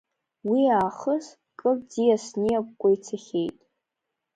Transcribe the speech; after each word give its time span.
Уи 0.49 0.61
аахыс 0.77 1.25
кыр 1.59 1.77
ӡиас 1.89 2.25
ниакәкәа 2.41 2.89
ицахьеит. 2.95 3.57